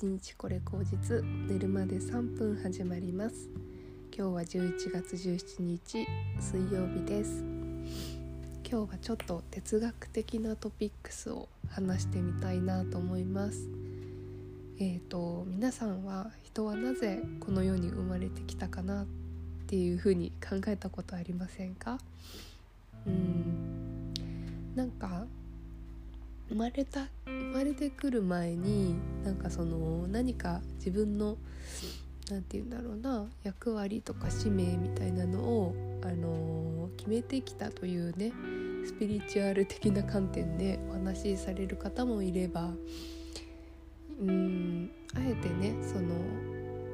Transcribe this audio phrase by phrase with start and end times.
[0.00, 3.50] 1日これ口実寝るまで3分始まります。
[4.16, 6.06] 今日は11月17日
[6.40, 7.44] 水曜日です。
[8.66, 13.68] 今日はちょっと哲学的なトピックスを話してみたいなと思います。
[14.78, 19.06] えーと皆さんは人はなぜこの世に生まれてきたかなっ
[19.66, 21.98] ていうふうに考えたことありませんか？
[23.06, 24.14] うん。
[24.74, 25.26] なんか
[26.50, 31.36] 生まれた生まれてくる前になんかその何か自分の
[32.28, 38.32] 何て言うんだろうな役割とか使命みたいなのを、あのー、決めてきたというね
[38.84, 42.72] スピリチュアル的な観点でお話しされる方もいれば
[44.20, 46.14] うんあえてねその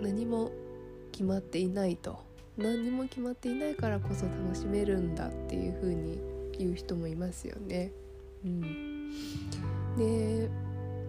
[0.03, 0.51] 何も
[1.13, 2.19] 決まっていないと
[2.59, 6.21] 何も決まっていないからこそ楽しめるんだっていう風に
[6.59, 7.93] 言う人もいますよね。
[8.45, 8.96] うん
[9.97, 10.51] で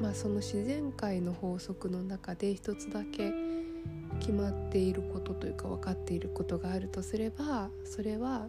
[0.02, 3.34] まあその自然界の法則の中で一つだけ
[4.20, 8.48] 決まっていることというか分かっていることがあるとすればそれは、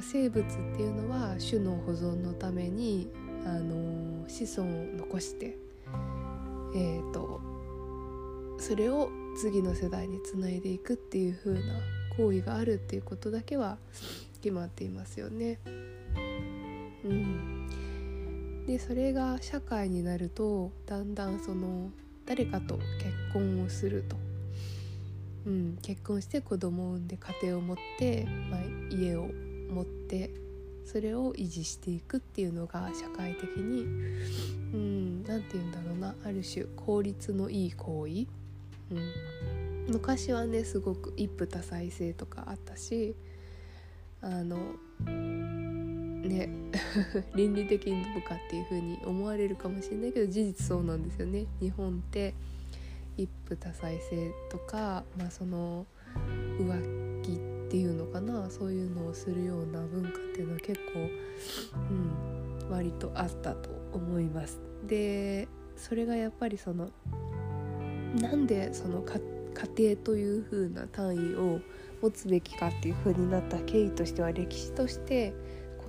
[0.00, 3.10] 生物っていうのは種の保存のために
[3.44, 5.58] あの子孫を残して
[6.74, 7.40] えーと、
[8.58, 11.60] それを次の世代につないでいくっていう風な
[12.16, 13.76] 行為があるっていうことだけは
[14.42, 15.58] 決まっていますよね。
[17.04, 17.68] うん、
[18.72, 21.90] でそれが社会になるとだんだんその
[22.24, 22.86] 誰かと結
[23.30, 24.16] 婚をすると、
[25.44, 29.28] うん、結婚して子供を産んで家庭を持って、まあ、家を
[29.70, 30.30] 持って
[30.86, 33.84] それを維持していくっていうのが社会的に
[35.28, 38.26] 何、うん、て言うんだろうなある種効率のいい行為、
[38.90, 43.14] うん、昔はねすごく一夫多妻制とかあったし
[44.22, 44.56] あの
[46.28, 46.48] ね
[47.34, 52.34] 倫理的にどうかっていう風に思われるかもしれないけど事実そうなんですよね日本って
[53.16, 55.86] 一夫多妻制とか、まあ、その
[56.58, 61.00] 浮気っていうのかなそういうのをするような文化っていうのは結構、
[61.90, 64.60] うん、割とあったと思います。
[64.86, 66.90] でそれがやっぱりその
[68.20, 69.20] なんでその家
[69.76, 71.60] 庭という風な単位を
[72.02, 75.32] 持つべきかっていう風になった経緯としては歴史として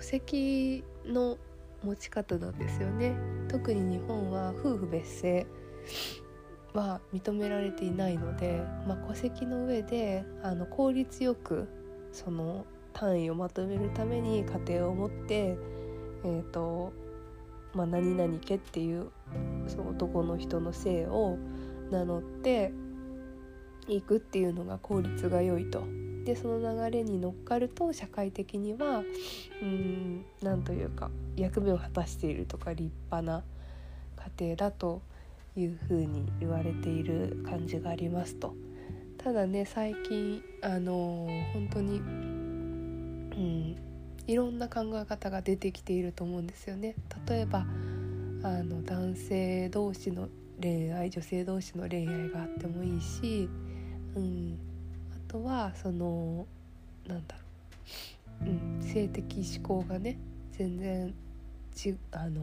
[0.04, 1.38] 籍の
[1.84, 3.16] 持ち方なんですよね。
[3.50, 5.46] 特に日本は夫婦別姓
[6.74, 11.68] は認められていないので、まあ、戸籍の上であの効率よく
[12.12, 15.58] その単位をまとめるために家庭を持って、
[16.24, 16.94] えーと
[17.74, 19.10] まあ、何々家っていう
[19.68, 21.38] その男の人の姓を
[21.92, 22.72] 名乗って
[23.88, 25.84] いくっていうのが効率が良いと。
[26.26, 29.04] でその流れに乗っかると社会的には
[29.62, 33.44] うん何というか役目を果たしているとか立派な
[34.38, 35.02] 家庭だと
[35.56, 38.56] いうふうに言われている感じがありますと。
[39.18, 43.76] ただね最近あのー、本当に、うん、
[44.28, 46.96] いろんな考え方が出てきていると思うんですよね。
[47.28, 47.66] 例えば
[48.44, 50.28] あの男性同士の
[50.62, 53.50] 恋愛女性同士の恋愛があってもいいし、
[54.16, 54.60] うん、
[55.34, 56.46] とはその
[57.08, 60.20] なんだろう、うん、性的思考がね
[60.52, 61.14] 全然
[61.74, 62.42] ちあの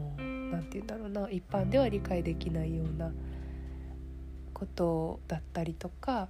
[0.51, 1.29] なんて言うんだろうな。
[1.29, 3.09] 一般では理解できないような
[4.53, 6.27] ことだったりとか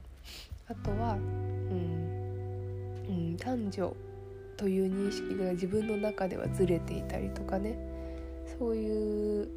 [0.68, 1.80] あとは、うん
[3.10, 3.96] うん、男女
[4.56, 7.76] という認識が自分の中ではずれていたりとかね。
[8.60, 9.50] そういう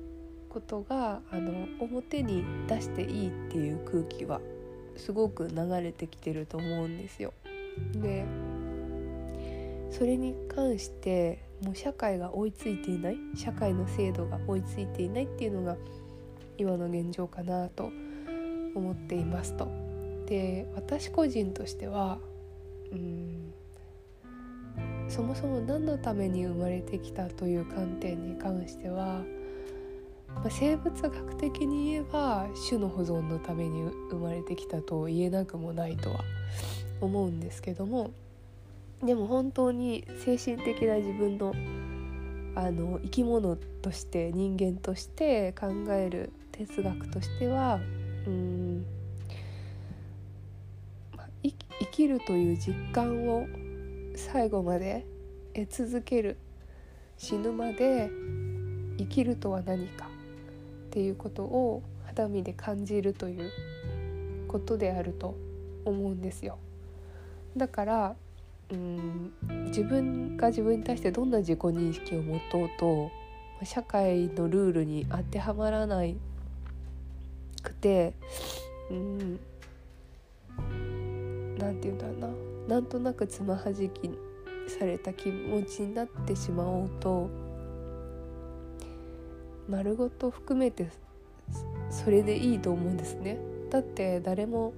[0.49, 4.41] ことがあの表に出していいっていう空気は
[4.97, 7.33] すごく流れてきてると思うんですよ。
[7.95, 8.25] で
[9.91, 15.77] それに関してもう社会が追いついていない社会の制度が追いついていないっていうのが
[16.59, 17.91] 今の現状かなと
[18.75, 19.69] 思っていますと。
[20.27, 22.19] で私個人としては
[22.93, 23.53] うん
[25.09, 29.23] そもそも何のために生まれてきたという観点に関しては
[30.37, 36.21] まあ、生物学的に言えば種の保存のために生まれてきたと言えなくもないとは
[37.01, 38.11] 思うんですけども
[39.03, 41.55] でも本当に精神的な自分の
[42.57, 47.81] あの生き物として人間として考える哲学としては
[48.27, 48.87] うん、
[51.17, 51.53] まあ、生
[51.91, 53.47] きるという実感を
[54.15, 55.05] 最後まで
[55.53, 56.37] 得続ける
[57.19, 58.09] 死ぬまで
[58.99, 60.14] 生きるとは何か。
[60.95, 63.51] っていうことを肌身で感じるという
[64.47, 65.35] ことであると
[65.85, 66.57] 思うんですよ。
[67.57, 68.17] だから
[68.71, 69.33] うん
[69.67, 73.11] 自分が自分に対してどんな自己認識を持とうと
[73.65, 76.17] 社会のルールに当てはまらない
[77.61, 78.15] くて
[78.89, 79.41] うん
[81.59, 84.09] 何て言うんだろうななんとなくつまはじき
[84.69, 87.44] された気持ちになってしまおうと
[89.69, 90.89] 丸ごと含めて
[91.91, 93.39] それでいいと思うんですね。
[93.71, 94.73] だって誰も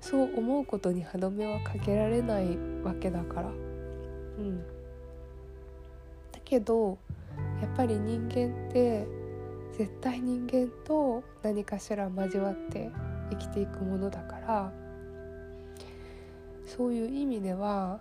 [0.00, 3.48] そう思うことに歯止めはかけられないわけだから。
[3.48, 4.58] うん、
[6.32, 6.98] だけど
[7.60, 9.06] やっぱり人間って
[9.76, 12.90] 絶対人間と何かしら交わって
[13.30, 14.72] 生きていくものだから
[16.66, 18.00] そういう意味では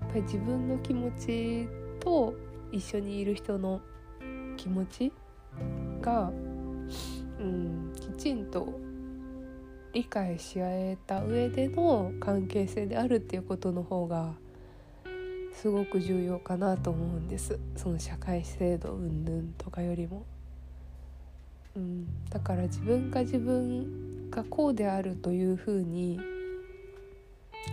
[0.00, 1.68] やっぱり自分の気持ち
[2.00, 2.34] と
[2.70, 3.80] 一緒にいる人の
[4.56, 5.12] 気持ち
[6.00, 6.30] が、
[7.40, 8.78] うん、きちんと
[9.92, 14.34] 理解し合えた上での関係性であるっていうことの方が
[15.54, 20.24] すごく重要かなと思うんですその社会制度云々とかよりも。
[21.74, 26.18] うん、だから自分が自分がこうであるというふうに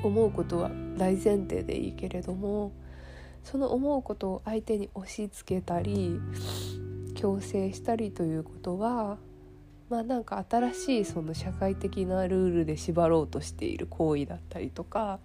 [0.03, 2.71] 思うことは大前提でいいけれども
[3.43, 6.19] その思うことを相手に押し付けたり
[7.25, 9.17] 強制したりということは
[9.89, 15.17] まあなんか新しいその社会的なルールで縛ろうとしている行為だったりとか、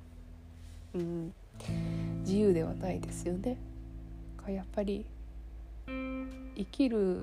[0.94, 1.35] うん、
[2.20, 3.58] 自由ではないですよね。
[4.49, 5.05] やっぱり
[5.87, 7.23] 生きる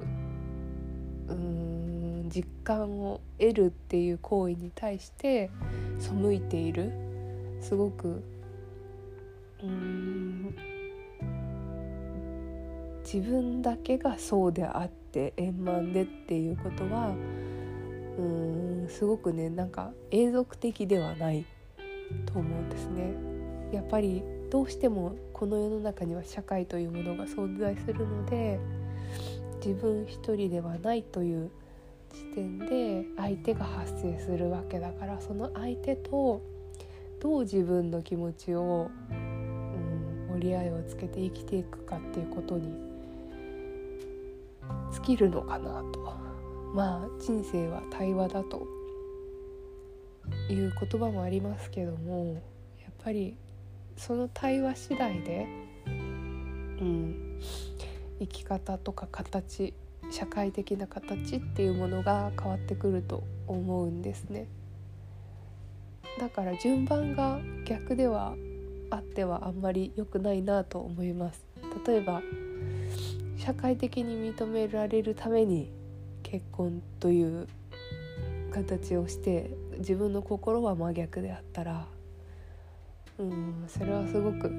[1.27, 5.49] うん実感を得るっていう行為に対して
[5.97, 6.91] 背いている
[7.61, 8.23] すごく
[9.63, 10.76] うん
[13.11, 17.15] 自分だけがそうであって円満でっていうことは
[18.17, 21.45] うーんすごくねなんか永続的ではない
[22.25, 23.13] と思うんですね。
[23.71, 28.59] やっぱりどうしてもこの世の中には社会というものが存在するので
[29.65, 31.49] 自分一人ではないという
[32.13, 36.41] 時点で相手が発生するわけだからその相手と
[37.21, 42.86] どう自分の気持ちを、うん、折り合いをつけて生きていくかっていうことに
[44.93, 46.13] 尽きるのかなと
[46.73, 48.67] まあ人生は対話だと
[50.49, 52.41] いう言葉もありますけども
[52.81, 53.37] やっぱり
[53.95, 55.47] その対話次第で、
[55.85, 57.39] うん、
[58.19, 59.73] 生き方とか形
[60.11, 64.47] 社会的な形っていうものが変わってくると思うんですね。
[66.19, 68.33] だから順番が逆では
[68.89, 71.45] あってはあんまり良くないなと思います
[71.85, 72.21] 例えば
[73.47, 75.71] 社会的に認められるために
[76.21, 77.47] 結婚という
[78.51, 81.87] 形をして自分の心は真逆であったら
[83.17, 84.51] うんそれはすごく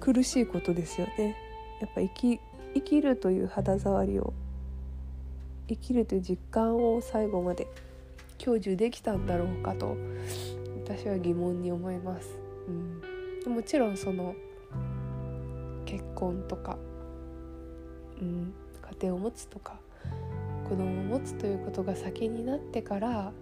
[0.00, 1.36] 苦しいことですよね
[1.80, 2.40] やっぱ生き
[2.74, 4.32] 生きるという肌触りを
[5.68, 7.68] 生きるという実感を最後まで
[8.38, 9.96] 享受できたんだろうかと
[10.82, 12.36] 私は疑問に思います。
[13.46, 14.34] うん、もちろんその
[15.86, 16.76] 結婚とか、
[18.20, 19.78] うん、家庭を持つとか
[20.68, 23.32] 子供を持つということが先になってから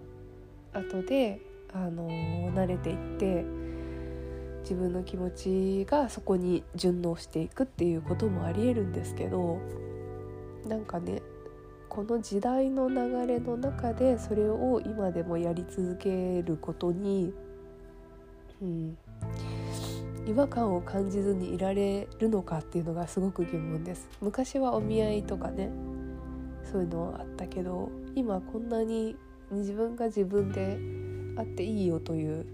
[0.72, 1.40] 後で、
[1.72, 3.44] あのー、慣れていって
[4.62, 9.58] 自分の気持ちがそこに順応していくっていうこともありえるんですけど
[10.66, 11.22] なんかね
[11.88, 17.32] この時代の流れの中でそれを今でもやり続けることに、
[18.60, 18.98] うん、
[20.28, 24.06] 違和感を感じずにいられるのかっていうのがすごく疑問です。
[24.20, 25.70] 昔はお見合いとかね
[26.70, 29.16] そういうのあったけど今こんなに
[29.50, 30.78] 自分が自分で
[31.40, 32.44] あっていいよという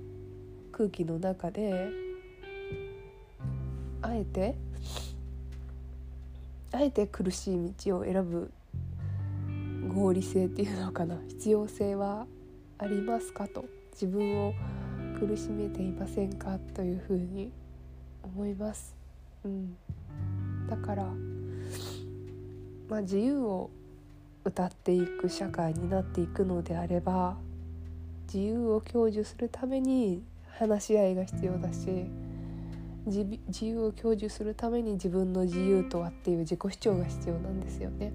[0.71, 1.89] 空気の中で
[4.03, 4.55] あえて
[6.71, 8.53] あえて苦しい道を選ぶ
[9.93, 11.17] 合理性っていうのかな。
[11.27, 12.27] 必要性は
[12.79, 13.65] ありますかと。
[13.93, 14.55] 自分を
[15.19, 17.53] 苦しめていませんかというふうに
[18.25, 18.95] 思います。
[19.45, 19.77] うん、
[20.69, 21.05] だから、
[22.89, 23.71] まあ、自由を
[24.45, 27.37] 歌っていく社会になっていくのであれば
[28.27, 30.23] 自由を享受するために
[30.59, 32.11] 話し合いが必要だし
[33.07, 38.13] 自由を享受するために自分の自由とはっていう自己主張が必要なんですよね。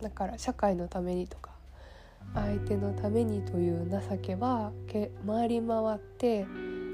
[0.00, 1.50] だから社会のためにとか
[2.34, 4.72] 相手のためにという情けは
[5.26, 6.46] 回り回って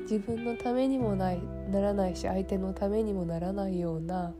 [0.09, 4.33] 自分のためにもないならないし相手のためにもならないような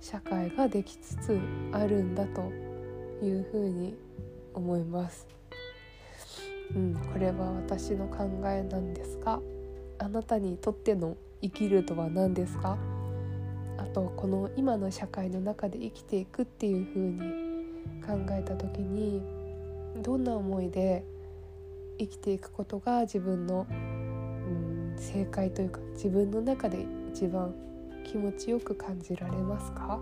[0.00, 1.40] 社会ができつつ
[1.72, 2.52] あるんだと
[3.20, 3.96] いうふうに
[4.54, 5.26] 思います。
[6.74, 9.40] うん、これは私の考えなんですが
[9.98, 12.78] あなたにとっての生きるとは何ですか？
[13.78, 17.20] あとこの今の社会の中で生きていくっていうふうに
[18.06, 19.20] 考えた時に
[20.02, 21.04] どんな思いで
[21.98, 23.66] 生きていくことが自分の、
[24.96, 27.54] 正解というか自分の中で一番
[28.04, 30.00] 気持ちよく感じられますか、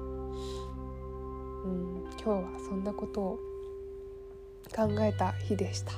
[1.65, 3.39] うん、今日はそんなことを
[4.75, 5.93] 考えた日でした。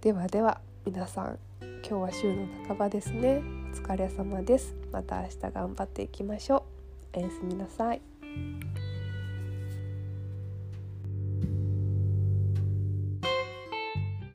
[0.00, 3.42] ではでは皆さん今日は週の半ばですね。
[3.72, 4.74] お疲れ様です。
[4.90, 6.64] また明日頑張っていきましょ
[7.14, 7.18] う。
[7.18, 8.00] おやすみなさい。